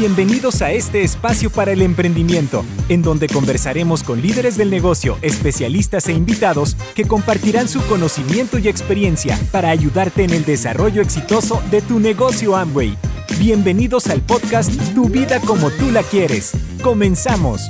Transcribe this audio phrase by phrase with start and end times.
[0.00, 6.08] Bienvenidos a este espacio para el emprendimiento, en donde conversaremos con líderes del negocio, especialistas
[6.08, 11.82] e invitados que compartirán su conocimiento y experiencia para ayudarte en el desarrollo exitoso de
[11.82, 12.96] tu negocio Amway.
[13.38, 16.52] Bienvenidos al podcast Tu vida como tú la quieres.
[16.82, 17.60] Comenzamos.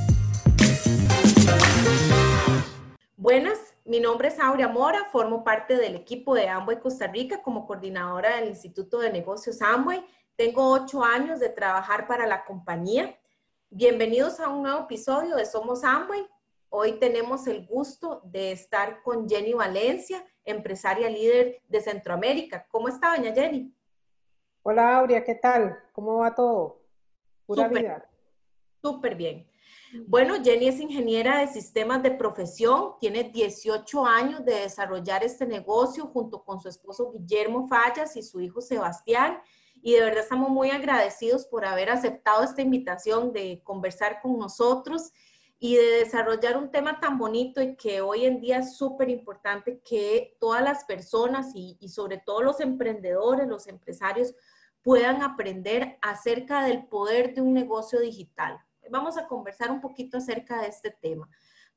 [3.16, 7.66] Buenas, mi nombre es Aurea Mora, formo parte del equipo de Amway Costa Rica como
[7.66, 10.04] coordinadora del Instituto de Negocios Amway
[10.40, 13.14] tengo ocho años de trabajar para la compañía.
[13.68, 16.26] Bienvenidos a un nuevo episodio de Somos Amway.
[16.70, 22.66] Hoy tenemos el gusto de estar con Jenny Valencia, empresaria líder de Centroamérica.
[22.70, 23.70] ¿Cómo está, doña Jenny?
[24.62, 25.78] Hola, Aurea, ¿qué tal?
[25.92, 26.80] ¿Cómo va todo?
[27.44, 28.08] Pura vida.
[28.80, 29.46] Súper bien.
[30.06, 36.06] Bueno, Jenny es ingeniera de sistemas de profesión, tiene 18 años de desarrollar este negocio
[36.06, 39.38] junto con su esposo Guillermo Fallas y su hijo Sebastián
[39.82, 45.12] y de verdad estamos muy agradecidos por haber aceptado esta invitación de conversar con nosotros
[45.58, 49.80] y de desarrollar un tema tan bonito y que hoy en día es súper importante
[49.80, 54.34] que todas las personas y, sobre todo los emprendedores, los empresarios
[54.82, 58.58] puedan aprender acerca del poder de un negocio digital.
[58.90, 61.28] Vamos a conversar un poquito acerca de este tema,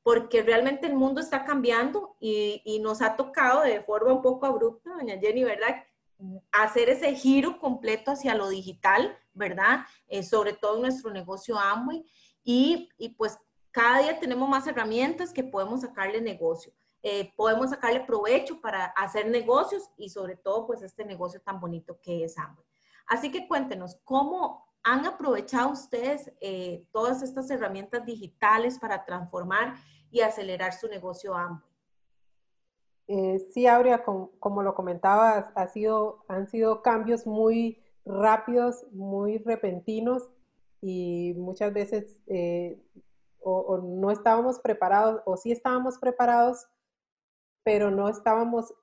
[0.02, 4.46] porque realmente el mundo está cambiando y, y nos ha tocado de forma un poco
[4.46, 5.84] abrupta, doña Jenny, ¿verdad?
[6.52, 9.80] Hacer ese giro completo hacia lo digital, ¿verdad?
[10.08, 12.04] Eh, sobre todo en nuestro negocio Amway.
[12.42, 13.38] Y, y, pues
[13.70, 16.72] cada día tenemos más herramientas que podemos sacarle negocio.
[17.02, 21.98] Eh, podemos sacarle provecho para hacer negocios y sobre todo pues este negocio tan bonito
[22.00, 22.64] que es Amway.
[23.06, 29.74] Así que cuéntenos, ¿cómo han aprovechado ustedes eh, todas estas herramientas digitales para transformar
[30.10, 31.73] y acelerar su negocio Amway?
[33.06, 40.28] Eh, sí, Aurea, como lo comentabas, ha sido, han sido cambios muy rápidos, muy repentinos
[40.80, 42.78] y muchas veces eh,
[43.40, 46.66] o, no estábamos preparados o sí estábamos preparados,
[47.62, 48.74] pero no estábamos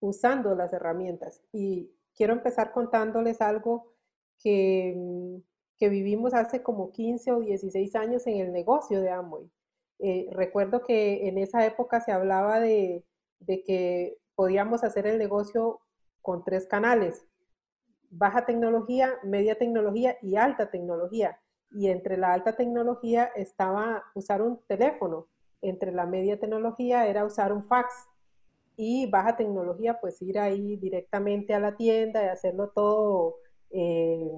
[0.00, 1.42] usando las herramientas.
[1.52, 3.92] Y quiero empezar contándoles algo
[4.38, 5.36] que, mm,
[5.78, 9.50] que vivimos hace como 15 o 16 años en el negocio de Amway.
[10.00, 13.04] Eh, recuerdo que en esa época se hablaba de
[13.46, 15.80] de que podíamos hacer el negocio
[16.22, 17.26] con tres canales,
[18.10, 21.38] baja tecnología, media tecnología y alta tecnología.
[21.70, 25.26] Y entre la alta tecnología estaba usar un teléfono,
[25.60, 27.92] entre la media tecnología era usar un fax
[28.76, 33.36] y baja tecnología pues ir ahí directamente a la tienda y hacerlo todo
[33.70, 34.30] eh,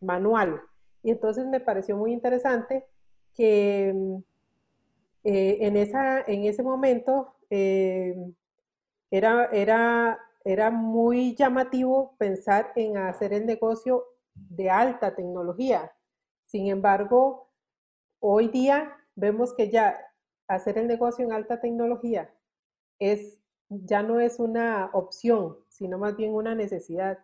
[0.00, 0.60] manual.
[1.02, 2.84] Y entonces me pareció muy interesante
[3.34, 3.88] que
[5.24, 8.14] eh, en, esa, en ese momento eh,
[9.12, 15.92] era, era, era muy llamativo pensar en hacer el negocio de alta tecnología.
[16.46, 17.50] Sin embargo,
[18.20, 19.98] hoy día vemos que ya
[20.48, 22.32] hacer el negocio en alta tecnología
[22.98, 27.18] es, ya no es una opción, sino más bien una necesidad.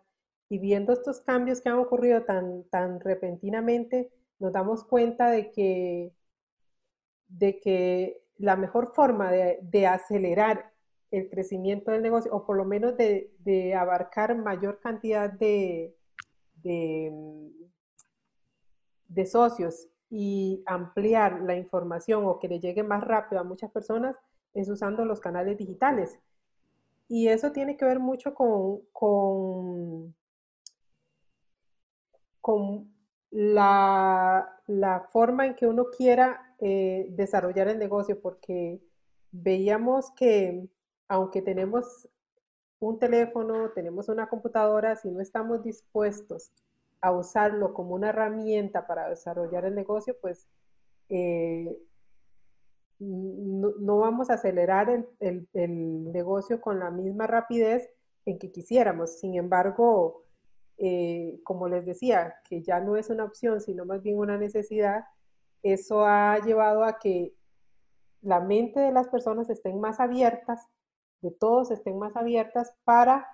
[0.47, 6.13] Y viendo estos cambios que han ocurrido tan, tan repentinamente, nos damos cuenta de que,
[7.29, 10.71] de que la mejor forma de, de acelerar
[11.11, 15.95] el crecimiento del negocio, o por lo menos de, abarcar mayor cantidad de,
[16.63, 17.53] de,
[19.25, 24.15] socios y ampliar la información o que le llegue más rápido a muchas personas
[24.53, 26.19] es usando los canales digitales.
[27.07, 30.15] Y eso tiene que ver mucho con, con,
[33.31, 34.55] la,
[35.11, 38.79] forma en que uno quiera eh, desarrollar el negocio, porque
[39.31, 40.69] veíamos que
[41.09, 42.07] aunque tenemos
[42.79, 46.51] un teléfono, tenemos una computadora, si no estamos dispuestos
[47.01, 50.47] a usarlo como una herramienta para desarrollar el negocio, pues
[51.09, 51.77] eh,
[52.99, 54.89] no, vamos a acelerar
[55.19, 55.47] el,
[56.11, 57.89] negocio con la misma rapidez
[58.25, 59.19] en que quisiéramos.
[59.19, 60.25] Sin embargo,
[60.77, 65.05] eh, como les decía, que ya no es una opción, sino más bien una necesidad,
[65.63, 67.33] eso ha llevado a que
[68.21, 70.69] la mente de las personas estén más abiertas
[71.21, 73.27] de todos estén más abiertas para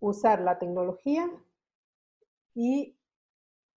[0.00, 1.30] usar la tecnología
[2.54, 2.96] y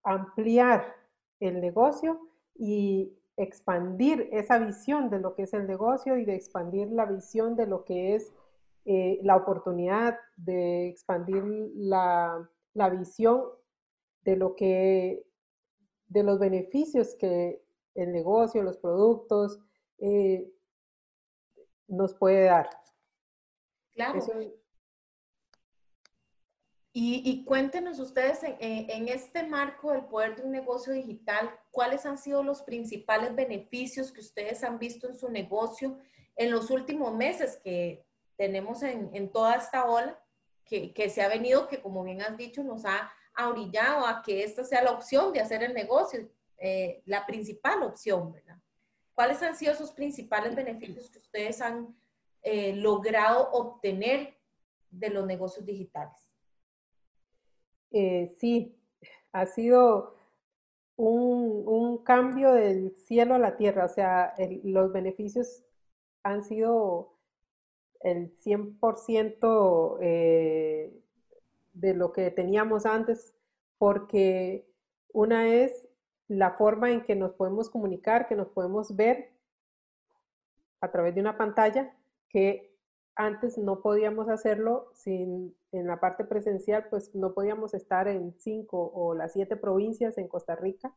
[0.04, 0.95] ampliar
[1.39, 2.19] el negocio
[2.56, 7.56] y expandir esa visión de lo que es el negocio y de expandir la visión
[7.56, 8.31] de lo que es
[8.86, 11.44] eh, la oportunidad, de expandir
[11.75, 12.50] la,
[12.92, 13.44] visión
[14.24, 15.25] de lo que,
[16.07, 17.63] de los beneficios que
[17.95, 19.60] el negocio, los productos
[20.00, 20.51] eh,
[21.88, 22.69] nos puede dar.
[23.94, 24.19] Claro.
[26.95, 32.44] Y, cuéntenos ustedes en, este marco del poder de un negocio digital, ¿cuáles han sido
[32.44, 35.98] los principales beneficios que ustedes han visto en su negocio
[36.36, 38.06] en los últimos meses que
[38.38, 40.19] tenemos en, toda esta ola
[40.66, 44.44] que, que, se ha venido, que como bien has dicho, nos ha orillado a que
[44.44, 48.57] esta sea la opción de hacer el negocio, eh, la principal opción, ¿verdad?
[49.13, 51.96] ¿Cuáles han sido esos principales beneficios que ustedes han
[52.44, 54.36] eh, logrado obtener
[54.92, 56.30] de los negocios digitales?
[57.92, 58.78] Eh, sí,
[59.31, 60.16] ha sido
[60.95, 65.63] un, cambio del cielo a la tierra, o sea, los beneficios
[66.24, 67.13] han sido
[68.01, 70.94] el 100% eh,
[71.74, 73.34] de lo que teníamos antes,
[73.78, 74.68] porque
[75.13, 75.88] una es
[76.28, 79.31] la forma en que nos podemos comunicar, que nos podemos ver
[80.81, 81.96] a través de una pantalla,
[82.34, 82.76] que
[83.16, 88.92] antes no podíamos hacerlo sin, en la parte presencial, pues no podíamos estar en cinco
[88.94, 90.94] o las siete provincias en Costa Rica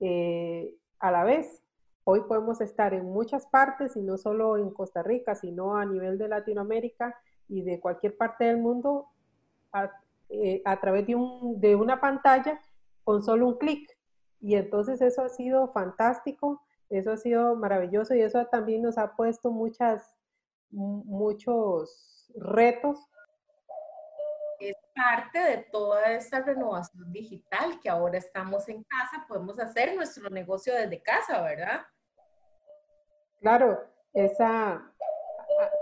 [0.00, 1.62] eh, a la vez.
[2.04, 6.16] Hoy podemos estar en muchas partes y no solo en Costa Rica, sino a nivel
[6.16, 7.14] de Latinoamérica
[7.48, 9.08] y de cualquier parte del mundo
[9.72, 9.90] a,
[10.30, 12.60] eh, través de, un, de una pantalla
[13.04, 13.94] con solo un clic.
[14.40, 19.14] Y entonces eso ha sido fantástico, eso ha sido maravilloso y eso también nos ha
[19.16, 20.14] puesto muchas,
[20.70, 22.98] muchos retos.
[24.60, 30.28] Es parte de toda esta renovación digital que ahora estamos en casa, podemos hacer nuestro
[30.30, 31.82] negocio desde casa, ¿verdad?
[33.40, 33.78] Claro,
[34.12, 34.92] esa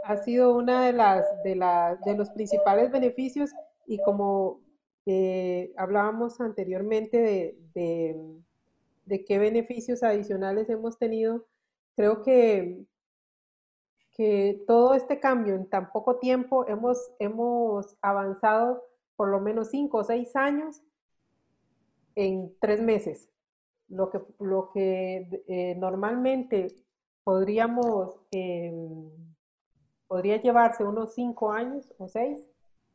[0.04, 3.50] ha sido una de las de, la, de los principales beneficios
[3.86, 4.60] y como
[5.06, 7.56] eh, hablábamos anteriormente de,
[9.04, 11.46] de, qué beneficios adicionales hemos tenido,
[11.94, 12.84] creo que,
[14.16, 18.82] que todo este cambio en tan poco tiempo hemos, hemos avanzado
[19.14, 20.82] por lo menos cinco o seis años
[22.14, 23.30] en tres meses.
[23.88, 26.74] Lo que, lo que eh, normalmente
[27.24, 29.10] podríamos, em,
[30.08, 32.48] podría llevarse unos cinco años o seis,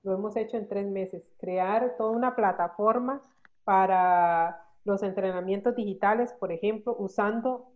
[0.04, 1.32] lo hemos hecho en tres meses.
[1.38, 3.22] Crear toda una plataforma
[3.64, 7.71] para los entrenamientos digitales, por ejemplo, usando,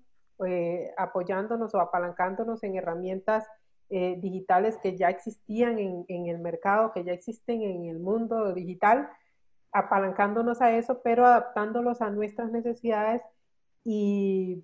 [0.45, 3.45] eh, apoyándonos o apalancándonos en herramientas
[3.89, 9.09] eh, digitales que ya existían en, el mercado, que ya existen en el mundo digital,
[9.71, 13.21] apalancándonos a eso, pero adaptándolos a nuestras necesidades
[13.83, 14.63] y,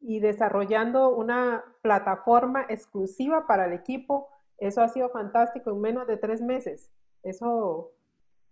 [0.00, 4.28] y desarrollando una plataforma exclusiva para el equipo
[4.58, 6.90] eso ha sido fantástico en menos de tres meses.
[7.22, 7.92] Eso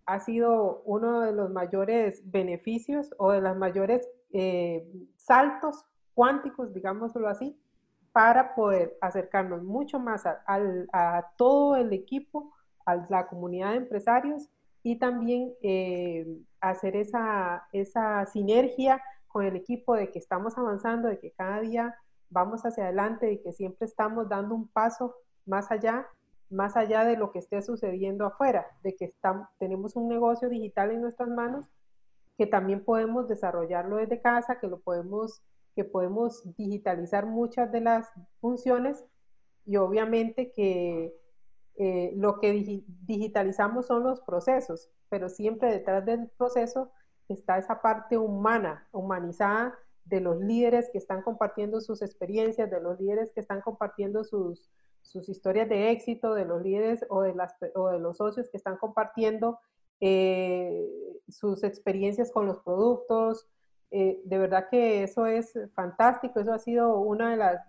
[0.05, 4.85] ha sido uno de los mayores beneficios o de los mayores eh,
[5.25, 7.57] saltos cuánticos, digámoslo así,
[8.11, 12.53] para poder acercarnos mucho más a, todo el equipo,
[12.85, 14.49] a la comunidad de empresarios
[14.83, 16.27] y también eh,
[16.61, 21.95] hacer esa, esa sinergia con el equipo de que estamos avanzando, de que cada día
[22.29, 25.15] vamos hacia adelante y que siempre estamos dando un paso
[25.45, 26.07] más allá,
[26.49, 30.91] más allá de lo que esté sucediendo afuera, de que estamos, tenemos un negocio digital
[30.91, 31.67] en nuestras manos
[32.37, 35.41] que también podemos desarrollarlo desde casa, que lo podemos,
[35.75, 39.05] que podemos digitalizar muchas de las funciones
[39.65, 41.15] y obviamente que
[41.75, 42.51] eh, lo que
[43.05, 46.91] digitalizamos son los procesos, pero siempre detrás del proceso
[47.29, 52.99] está esa parte humana, humanizada de los líderes que están compartiendo sus experiencias, de los
[52.99, 54.69] líderes que están compartiendo sus,
[55.01, 58.57] sus historias de éxito de los líderes o de, las, o de los socios que
[58.57, 59.59] están compartiendo
[60.05, 60.85] eh,
[61.29, 63.47] sus experiencias con los productos.
[63.89, 67.61] Eh, de verdad que eso es fantástico, eso ha sido una de las,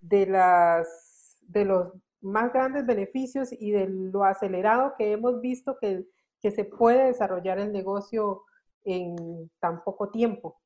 [0.00, 6.04] de las, de los más grandes beneficios y de lo acelerado que hemos visto que,
[6.42, 8.42] que se puede desarrollar el negocio
[8.84, 10.60] en tan poco tiempo.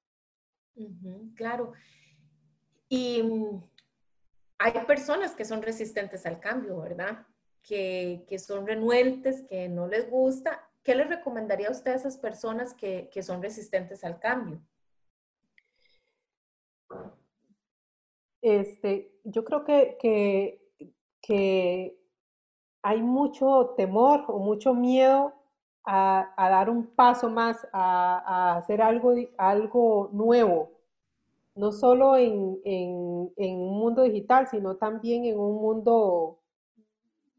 [1.36, 1.72] claro.
[2.88, 3.22] Y
[4.58, 7.26] hay personas que son resistentes al cambio, ¿verdad?
[7.62, 10.68] Que, son renuentes, que no les gusta.
[10.82, 14.60] ¿Qué les recomendaría a usted a esas personas que, son resistentes al cambio?
[18.40, 19.96] Este, yo creo que,
[21.20, 21.98] que,
[22.84, 25.32] hay mucho temor o mucho miedo
[25.84, 30.72] a, dar un paso más, a, a hacer algo, algo nuevo,
[31.54, 36.38] no solo en, un mundo digital, sino también en un mundo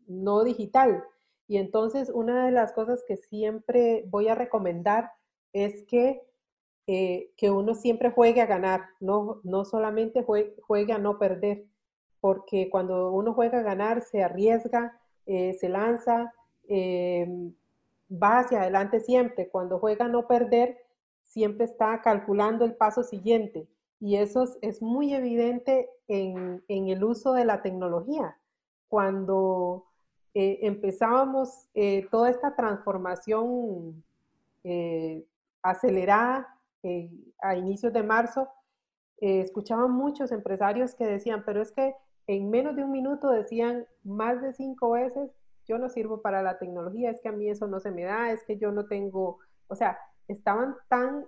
[0.07, 1.03] no digital.
[1.53, 5.11] Y entonces una de las cosas que siempre voy a recomendar
[5.51, 6.23] es que,
[6.87, 11.67] eh, que uno siempre juegue a ganar, no, no solamente juegue, a no perder,
[12.21, 16.33] porque cuando uno juega a ganar se arriesga, eh, se lanza,
[16.67, 17.27] eh,
[18.11, 19.47] va hacia adelante siempre.
[19.49, 20.79] Cuando juega no perder,
[21.21, 23.67] siempre está calculando el paso siguiente.
[23.99, 28.39] Y eso es, muy evidente en, el uso de la tecnología.
[28.87, 29.92] Cuando
[30.35, 34.03] eh, empezábamos eh, toda esta transformación
[34.63, 35.23] eh,
[35.61, 36.49] acelerada
[37.41, 38.49] a inicios de marzo,
[39.21, 41.95] escuchaban muchos empresarios que decían, pero es que
[42.27, 45.31] en menos de un minuto decían más de cinco veces,
[45.65, 48.31] yo no sirvo para la tecnología, es que a mí eso no se me da,
[48.31, 49.97] es que yo no tengo, o sea,
[50.27, 51.25] estaban tan,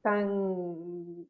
[0.00, 1.28] tan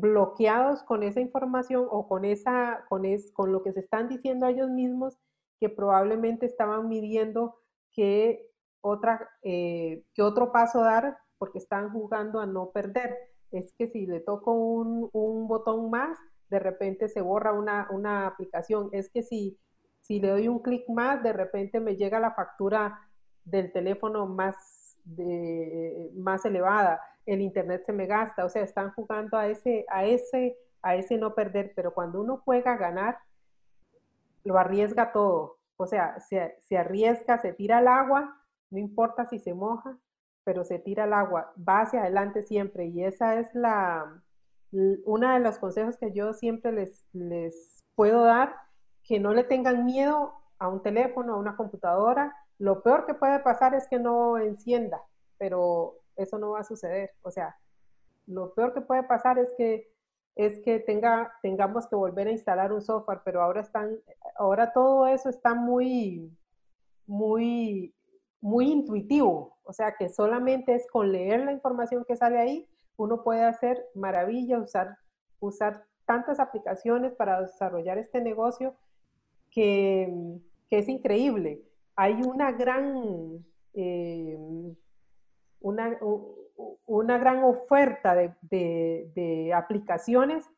[0.00, 4.46] bloqueados con esa información o con, esa, con, es, con lo que se están diciendo
[4.46, 5.18] a ellos mismos
[5.60, 7.58] que probablemente estaban midiendo
[7.92, 13.16] que, otra, eh, que otro paso dar porque están jugando a no perder.
[13.50, 18.26] Es que si le toco un, un botón más, de repente se borra una, una
[18.26, 18.88] aplicación.
[18.92, 19.58] Es que si,
[20.00, 23.00] si le doy un clic más, de repente me llega la factura
[23.44, 29.36] del teléfono más, de, más elevada, el internet se me gasta, o sea, están jugando
[29.36, 33.18] a ese, a ese, a ese no perder, pero cuando uno juega a ganar,
[34.46, 39.38] lo arriesga todo, o sea, se, se arriesga, se tira al agua, no importa si
[39.38, 39.98] se moja,
[40.44, 44.22] pero se tira al agua, va hacia adelante siempre y esa es la,
[44.70, 48.54] uno de los consejos que yo siempre les, les puedo dar,
[49.02, 52.36] que no le tengan miedo a un teléfono, a una computadora.
[52.58, 55.02] Lo peor que puede pasar es que no encienda,
[55.38, 57.12] pero eso no va a suceder.
[57.22, 57.56] O sea,
[58.26, 59.90] lo peor que puede pasar es que
[60.36, 63.98] es que tenga, tengamos que volver a instalar un software, pero ahora están,
[64.36, 66.30] ahora todo eso está muy,
[67.06, 67.94] muy,
[68.42, 69.56] muy intuitivo.
[69.64, 73.82] O sea que solamente es con leer la información que sale ahí, uno puede hacer
[73.94, 74.98] maravilla, usar,
[75.40, 78.76] usar tantas aplicaciones para desarrollar este negocio
[79.50, 80.38] que,
[80.68, 81.62] es increíble.
[81.94, 84.36] Hay una gran, eh,
[85.60, 85.98] una,
[86.86, 90.48] una, gran oferta de, aplicaciones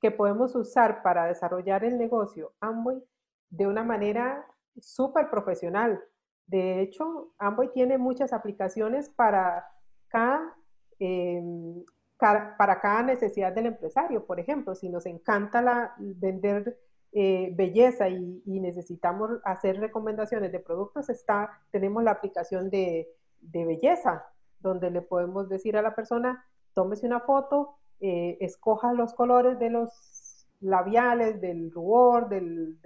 [0.00, 3.02] que podemos usar para desarrollar el negocio Amway
[3.50, 4.46] de una manera
[4.80, 6.02] súper profesional.
[6.46, 9.66] De hecho, Amway tiene muchas aplicaciones para
[10.08, 10.56] cada
[11.04, 11.84] Em,
[12.16, 14.24] para cada necesidad del empresario.
[14.24, 16.78] Por ejemplo, si nos encanta la, vender
[17.10, 23.08] eh, belleza y, necesitamos hacer recomendaciones de productos, está, tenemos la aplicación de,
[23.40, 24.24] belleza,
[24.62, 29.70] donde le podemos decir a la persona, tómese una foto, eh, escoja los colores de
[29.70, 32.78] los labiales, del rubor, del,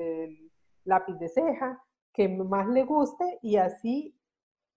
[0.85, 4.17] lápiz de ceja, que más le guste y así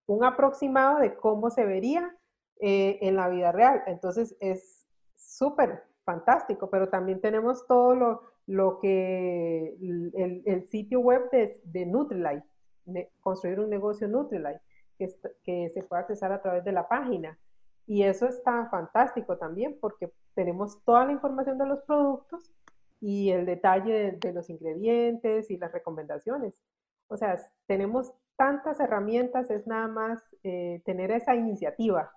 [0.08, 2.16] un aproximado de cómo se vería
[2.60, 3.84] eh, en la vida real.
[3.86, 11.62] Entonces es súper fantástico, pero también tenemos todo lo, lo que el, sitio web de,
[11.64, 14.62] de construir un negocio Nutrilite,
[15.00, 15.08] que,
[15.44, 17.40] que se puede accesar a través de la página.
[17.88, 22.54] Y eso está fantástico también porque tenemos toda la información de los productos
[23.02, 26.62] y el detalle de, los ingredientes y las recomendaciones.
[27.08, 32.12] O sea, tenemos tantas herramientas, es nada más eh, tener esa iniciativa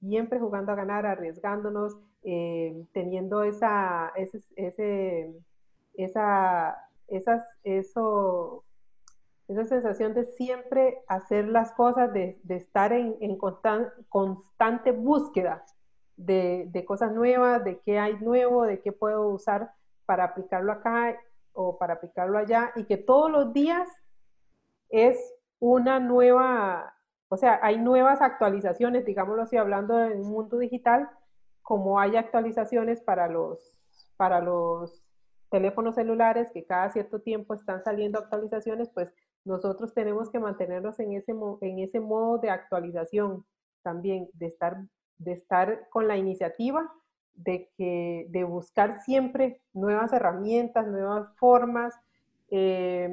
[0.00, 5.34] siempre jugando a ganar, arriesgándonos, eh, teniendo esa, ese,
[5.94, 6.76] esa,
[7.08, 8.64] esas, eso,
[9.48, 13.38] esa sensación de siempre hacer las cosas, de, estar en,
[14.08, 15.64] constante búsqueda
[16.16, 19.72] de, de, cosas nuevas, de qué hay nuevo, de qué puedo usar
[20.06, 21.18] para aplicarlo acá
[21.52, 23.88] o para aplicarlo allá, y que todos los días
[24.90, 25.18] es
[25.58, 26.94] una nueva
[27.28, 31.10] o sea, hay nuevas actualizaciones, digámoslo así, hablando del mundo digital,
[31.62, 33.76] como hay actualizaciones para los,
[34.16, 35.02] para los
[35.50, 39.12] teléfonos celulares, que cada cierto tiempo están saliendo actualizaciones, pues
[39.44, 43.44] nosotros tenemos que mantenernos en ese, en ese modo de actualización
[43.82, 44.78] también, de estar,
[45.18, 46.92] de estar con la iniciativa
[47.34, 51.94] de, que, de buscar siempre nuevas herramientas, nuevas formas,
[52.50, 53.08] eh,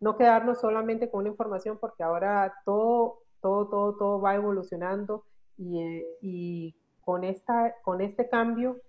[0.00, 5.24] no quedarnos solamente con una información, porque ahora todo todo, todo, todo va evolucionando
[5.56, 8.80] y, y con, esta, con este cambio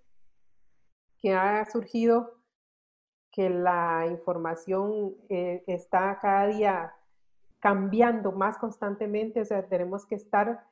[1.22, 2.39] que ha surgido,
[3.32, 6.94] que la información eh, está cada día
[7.60, 10.66] cambiando más constantemente, o sea, tenemos que estar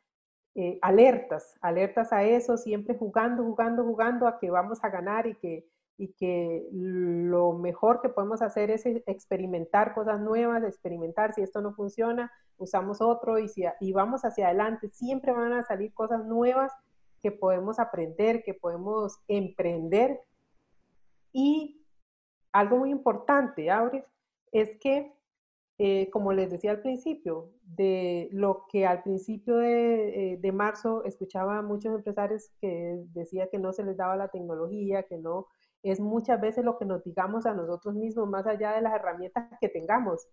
[0.55, 5.35] eh, alertas, alertas a eso, siempre jugando, jugando, jugando a que vamos a ganar y
[5.35, 11.59] que y que lo mejor que podemos hacer es experimentar cosas nuevas, experimentar si esto
[11.61, 14.89] no funciona, usamos otro y, si, y vamos hacia adelante.
[14.89, 16.71] Siempre van a salir cosas nuevas
[17.19, 20.21] que podemos aprender, que podemos emprender.
[21.33, 21.83] Y
[22.59, 24.05] algo muy importante, Aure,
[24.51, 25.13] es que
[25.79, 31.03] eh, como les decía al principio, de lo que al principio de, eh, de, marzo
[31.03, 35.47] escuchaba a muchos empresarios que decía que no se les daba la tecnología, que no,
[35.83, 39.47] es muchas veces lo que nos digamos a nosotros mismos, más allá de las herramientas
[39.61, 40.27] que tengamos.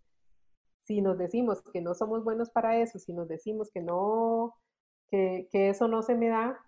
[0.84, 4.54] Si nos decimos que no somos buenos para eso, si nos decimos que no,
[5.08, 6.58] que, que eso no se me da,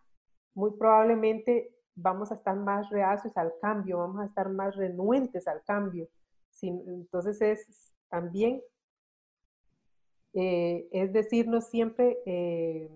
[0.55, 5.63] muy probablemente vamos a estar más reacios al cambio, vamos a estar más renuentes al
[5.65, 6.09] cambio.
[6.63, 8.63] entonces es también,
[10.35, 12.91] eh, es decirnos siempre eh,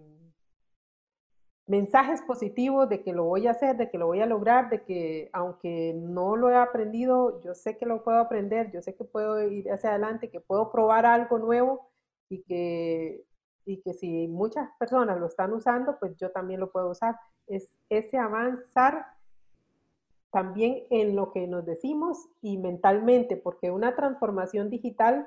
[1.67, 4.83] mensajes positivos de que lo voy a hacer, de que lo voy a lograr, de
[4.83, 9.05] que aunque no lo he aprendido, yo sé que lo puedo aprender, yo sé que
[9.05, 11.91] puedo ir hacia adelante, que puedo probar algo nuevo
[12.29, 13.25] y que,
[13.65, 17.17] y que si muchas personas lo están usando, pues yo también lo puedo usar.
[17.47, 19.07] Es ese avanzar
[20.31, 25.27] también en lo que nos decimos y mentalmente, porque una transformación digital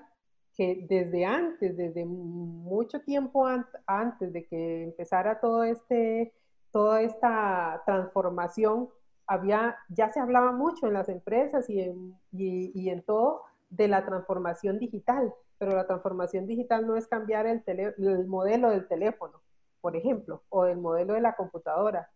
[0.56, 3.48] que desde antes, desde mucho tiempo
[3.88, 6.34] antes de que empezara todo este,
[6.72, 8.90] toda esta transformación,
[9.26, 14.06] había, ya se hablaba mucho en las empresas y en, y, en todo de la
[14.06, 19.42] transformación digital, pero la transformación digital no es cambiar el, el modelo del teléfono,
[19.80, 22.12] por ejemplo, o del modelo de la computadora.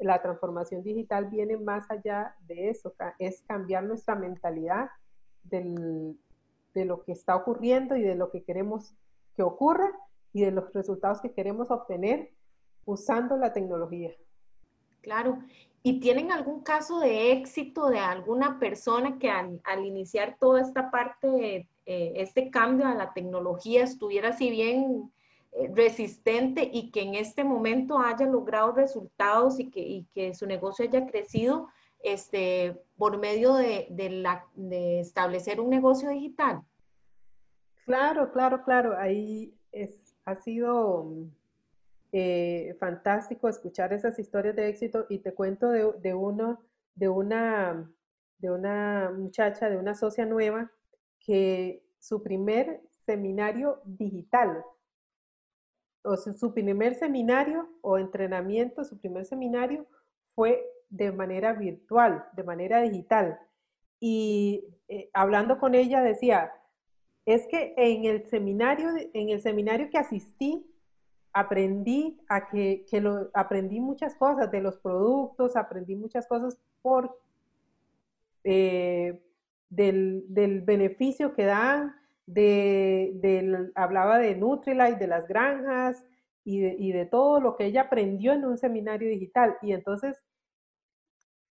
[0.00, 4.90] La transformación digital viene más allá de eso, es cambiar nuestra mentalidad
[5.44, 6.16] de
[6.74, 8.96] lo que está ocurriendo y de lo que queremos
[9.36, 9.92] que ocurra
[10.32, 12.32] y de los resultados que queremos obtener
[12.84, 14.10] usando la tecnología.
[15.02, 15.38] Claro.
[15.84, 21.68] ¿Y tienen algún caso de éxito de alguna persona que al, iniciar toda esta parte,
[21.90, 25.10] eh, este cambio a la tecnología, estuviera si bien
[25.52, 30.84] eh, resistente y que en este momento haya logrado resultados y que, que su negocio
[30.84, 31.68] haya crecido
[32.00, 36.60] este, por medio de, de, la, de establecer un negocio digital?
[37.86, 38.94] Claro, claro, claro.
[38.98, 41.10] Ahí es, ha sido
[42.12, 46.60] eh, fantástico escuchar esas historias de éxito y te cuento de, de, uno,
[46.96, 47.90] de, una,
[48.40, 50.70] de una muchacha, de una socia nueva,
[51.28, 54.64] que su primer seminario digital
[56.02, 59.86] o su primer seminario o entrenamiento, su primer seminario
[60.34, 63.38] fue de manera virtual, de manera digital.
[64.00, 66.50] Y eh, hablando con ella decía,
[67.26, 70.64] es que en el seminario, en el seminario que asistí,
[71.34, 77.14] aprendí a que, lo, aprendí muchas cosas de los productos, aprendí muchas cosas por
[78.44, 79.22] eh,
[79.70, 81.94] del, del, beneficio que dan,
[82.26, 86.04] de, hablaba de Nutrilite, de las granjas
[86.44, 89.56] y de, y de todo lo que ella aprendió en un seminario digital.
[89.62, 90.16] Y entonces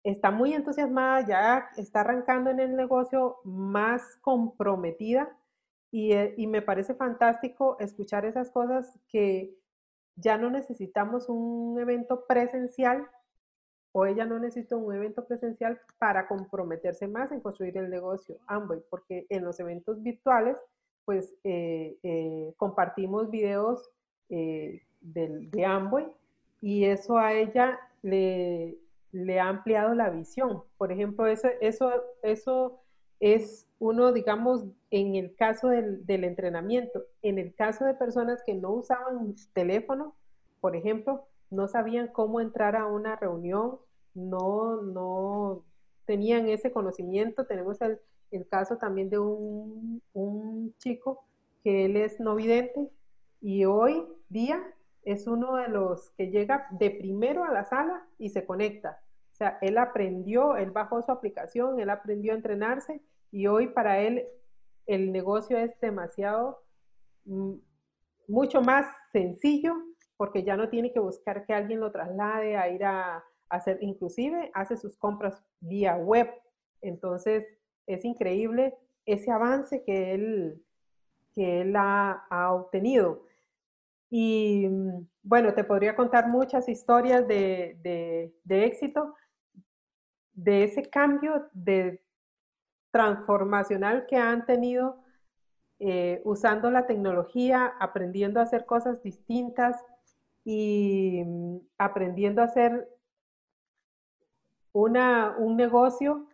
[0.04, 5.36] está muy entusiasmada, ya está arrancando en el negocio más comprometida
[5.90, 9.58] y, eh, y, me parece fantástico escuchar esas cosas que
[10.16, 13.06] ya no necesitamos un evento presencial
[13.92, 18.80] o ella no necesita un evento presencial para comprometerse más en construir el negocio Amway,
[18.88, 20.56] porque en los eventos virtuales,
[21.04, 23.90] pues eh, eh, compartimos videos
[24.30, 26.06] eh, de, Amway
[26.60, 28.78] y eso a ella le,
[29.10, 30.62] le, ha ampliado la visión.
[30.78, 32.80] Por ejemplo, eso, eso, eso
[33.20, 37.04] es uno, digamos, en el caso del, del entrenamiento.
[37.20, 40.14] En el caso de personas que no usaban teléfono,
[40.60, 43.78] por ejemplo, no sabían cómo entrar a una reunión,
[44.14, 45.64] no, no
[46.06, 47.46] tenían ese conocimiento.
[47.46, 48.00] Tenemos el,
[48.48, 51.24] caso también de un, un, chico
[51.62, 52.90] que él es no vidente
[53.42, 54.58] y hoy día
[55.02, 59.02] es uno de los que llega de primero a la sala y se conecta.
[59.32, 64.00] O sea, él aprendió, él bajó su aplicación, él aprendió a entrenarse y hoy para
[64.00, 64.26] él
[64.86, 66.62] el negocio es demasiado,
[67.26, 67.54] mm,
[68.28, 69.74] mucho más sencillo
[70.22, 74.52] porque ya no tiene que buscar que alguien lo traslade a ir a hacer, inclusive
[74.54, 76.30] hace sus compras vía web.
[76.80, 77.44] Entonces,
[77.88, 78.72] es increíble
[79.04, 80.64] ese avance que él,
[81.34, 83.26] que él ha, obtenido.
[84.10, 84.68] Y
[85.24, 89.16] bueno, te podría contar muchas historias de, éxito,
[90.34, 92.00] de ese cambio de
[92.92, 95.02] transformacional que han tenido
[95.80, 99.84] eh, usando la tecnología, aprendiendo a hacer cosas distintas,
[100.44, 102.88] y mm, aprendiendo a hacer
[104.72, 106.26] una, un negocio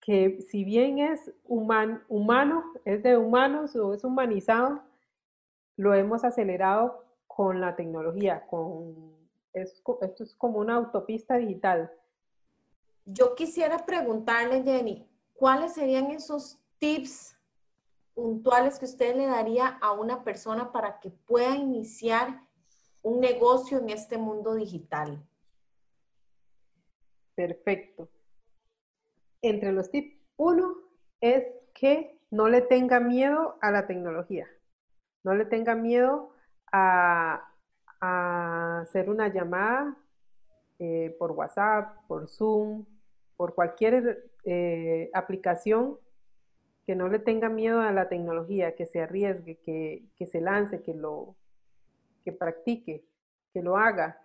[0.00, 4.80] que si bien es humano, es de humanos o es humanizado,
[5.76, 9.16] lo hemos acelerado con la tecnología, con,
[9.52, 11.92] esto es como una autopista digital.
[13.04, 17.35] Yo quisiera preguntarle, Jenny, ¿cuáles serían esos tips
[18.16, 22.40] puntuales que usted le daría a una persona para que pueda iniciar
[23.02, 25.22] un negocio en este mundo digital?
[27.34, 28.08] Perfecto.
[29.42, 30.76] Entre los tips, uno
[31.20, 34.48] es que no le tenga miedo a la tecnología.
[35.22, 36.32] No le tenga miedo
[36.72, 37.52] a,
[38.00, 39.94] hacer una llamada
[40.78, 42.86] eh, por WhatsApp, por Zoom,
[43.36, 45.98] por cualquier eh, aplicación
[46.86, 50.94] que no le tenga miedo a la tecnología, que se arriesgue, que, se lance, que
[50.94, 51.34] lo
[52.24, 53.04] que practique,
[53.52, 54.22] que lo haga.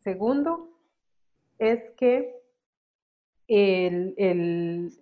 [0.00, 0.68] Segundo,
[1.58, 2.36] es que
[3.48, 4.92] el,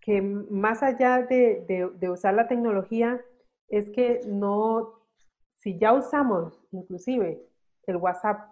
[0.00, 3.20] que más allá de, de, usar la tecnología,
[3.68, 5.00] es que no,
[5.56, 7.46] si ya usamos inclusive
[7.86, 8.50] el WhatsApp,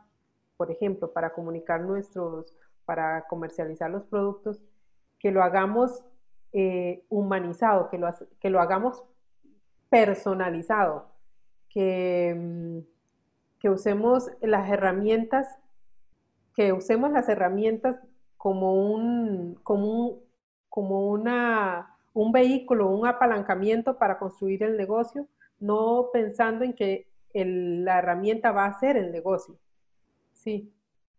[0.58, 2.54] por ejemplo, para comunicar nuestros,
[2.84, 4.62] para comercializar los productos,
[5.20, 6.02] que lo hagamos
[6.52, 8.08] eh, humanizado, que lo,
[8.40, 9.04] que lo hagamos
[9.88, 11.06] personalizado,
[11.68, 12.78] que, mm,
[13.60, 15.46] que usemos las herramientas,
[16.56, 18.00] que usemos las herramientas
[18.36, 20.18] como un, como
[20.70, 25.26] como una, un vehículo, un apalancamiento para construir el negocio,
[25.58, 29.58] no pensando en que la herramienta va a ser el negocio.
[30.32, 30.72] Sí,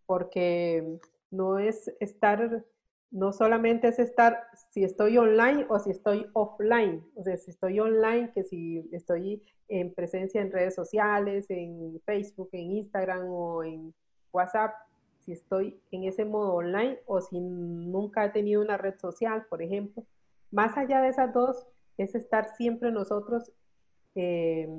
[0.07, 2.63] porque no es estar
[3.11, 7.05] no solamente es estar si estoy online o si estoy offline.
[7.15, 12.49] O sea, si estoy online, que si estoy en presencia en redes sociales, en Facebook,
[12.53, 13.93] en Instagram o en
[14.31, 14.73] WhatsApp,
[15.19, 19.61] si estoy en ese modo online o si nunca he tenido una red social, por
[19.61, 20.05] ejemplo.
[20.49, 23.51] Más allá de esas dos, es estar siempre nosotros
[24.15, 24.69] eh,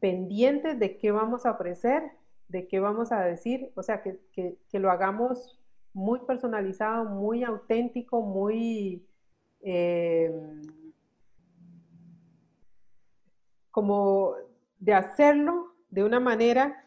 [0.00, 2.02] pendientes de qué vamos a ofrecer,
[2.48, 5.57] de qué vamos a decir, o sea, que, que lo hagamos
[5.98, 9.04] muy personalizado, muy auténtico, muy
[9.60, 10.32] eh,
[13.72, 14.34] como
[14.78, 16.84] de hacerlo de una manera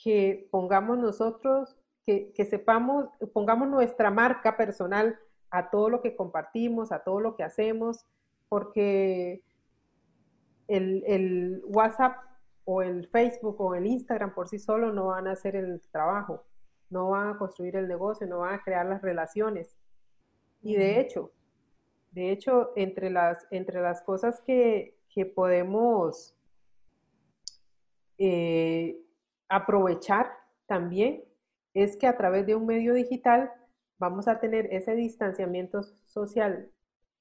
[0.00, 5.18] que pongamos nosotros, que, sepamos, pongamos nuestra marca personal
[5.50, 8.06] a todo lo que compartimos, a todo lo que hacemos,
[8.48, 9.42] porque
[10.68, 12.18] el, el WhatsApp
[12.64, 16.44] o el Facebook o el Instagram por sí solo no van a hacer el trabajo
[16.90, 19.76] no van a construir el negocio, no van a crear las relaciones.
[20.62, 21.32] Y de hecho,
[22.14, 24.94] de hecho, entre las, entre las cosas que,
[25.36, 26.34] podemos
[28.18, 29.00] eh,
[29.48, 30.32] aprovechar
[30.66, 31.22] también
[31.72, 33.52] es que a través de un medio digital
[33.98, 36.68] vamos a tener ese distanciamiento social,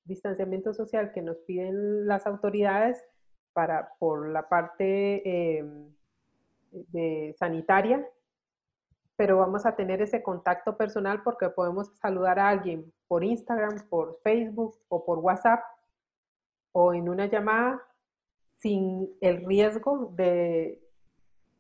[0.06, 3.06] distanciamiento social que nos piden las autoridades
[3.54, 5.66] para, por la parte eh,
[6.72, 8.08] de sanitaria,
[9.24, 14.20] pero vamos a tener ese contacto personal porque podemos saludar a alguien por Instagram, por
[14.22, 15.64] Facebook o por WhatsApp
[16.74, 17.82] o en una llamada
[18.58, 20.86] sin el riesgo de,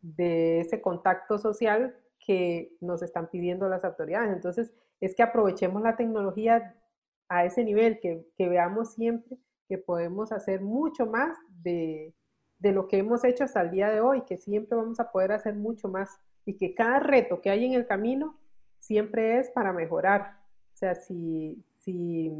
[0.02, 4.34] de ese contacto social que nos están pidiendo las autoridades.
[4.34, 6.76] Entonces, es que aprovechemos la tecnología
[7.30, 9.38] a ese nivel, que, veamos siempre
[9.69, 12.13] que podemos hacer mucho más de,
[12.60, 15.32] de lo que hemos hecho hasta el día de hoy, que siempre vamos a poder
[15.32, 18.38] hacer mucho más y que cada reto que hay en el camino
[18.79, 20.39] siempre es para mejorar.
[20.73, 22.32] O sea, si, si,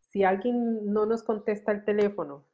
[0.00, 2.44] si alguien no nos contesta el teléfono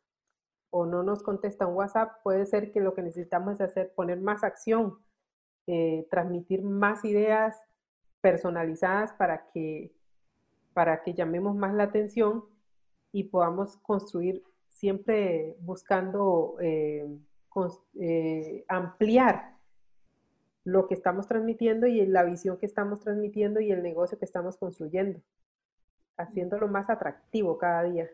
[0.70, 4.20] o no nos contesta un WhatsApp, puede ser que lo que necesitamos es hacer, poner
[4.20, 4.98] más acción,
[5.66, 7.60] eh, transmitir más ideas
[8.20, 9.92] personalizadas para que,
[10.72, 12.44] para que llamemos más la atención
[13.12, 17.06] y podamos construir siempre buscando eh,
[18.00, 19.51] eh, ampliar
[20.64, 24.56] lo que estamos transmitiendo y la visión que estamos transmitiendo y el negocio que estamos
[24.56, 25.20] construyendo,
[26.16, 28.08] haciéndolo más atractivo cada día.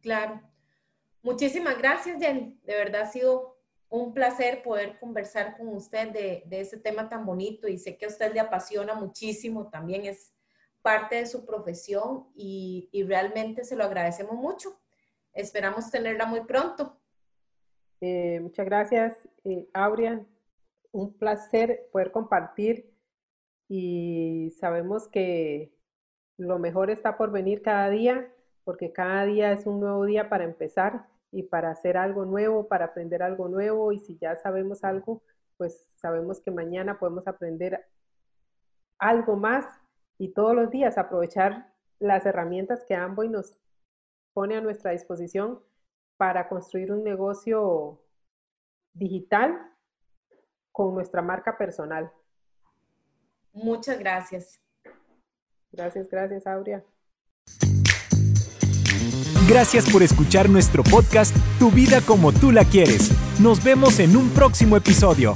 [0.00, 0.40] Claro.
[1.22, 2.58] Muchísimas gracias, Jenny.
[2.64, 3.56] De verdad ha sido
[3.88, 8.06] un placer poder conversar con usted de, de ese tema tan bonito y sé que
[8.06, 10.34] a usted le apasiona muchísimo, también es
[10.80, 14.80] parte de su profesión y, y realmente se lo agradecemos mucho.
[15.32, 16.98] Esperamos tenerla muy pronto.
[18.00, 20.26] Eh, muchas gracias, eh, Aurea
[20.92, 22.92] un placer poder compartir
[23.68, 25.72] y sabemos que
[26.36, 28.30] lo mejor está por venir cada día,
[28.64, 32.86] porque cada día es un nuevo día para empezar y para hacer algo nuevo, para
[32.86, 35.22] aprender algo nuevo y si ya sabemos algo,
[35.56, 37.86] pues sabemos que mañana podemos aprender
[38.98, 39.66] algo más
[40.18, 43.58] y todos los días aprovechar las herramientas que Amboy nos
[44.34, 45.60] pone a nuestra disposición
[46.16, 48.02] para construir un negocio
[48.92, 49.71] digital
[50.72, 52.10] con nuestra marca personal.
[53.52, 54.60] Muchas gracias.
[55.70, 56.82] Gracias, gracias, Aurea.
[59.48, 63.10] Gracias por escuchar nuestro podcast Tu vida como tú la quieres.
[63.40, 65.34] Nos vemos en un próximo episodio.